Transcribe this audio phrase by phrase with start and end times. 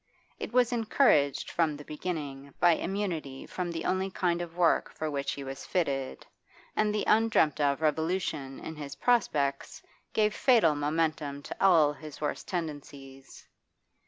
[0.39, 5.11] It was encouraged from the beginning by immunity from the only kind of work for
[5.11, 6.25] which he was fitted,
[6.75, 9.83] and the undreamt of revolution in his prospects
[10.13, 13.47] gave fatal momentum to all his worst tendencies.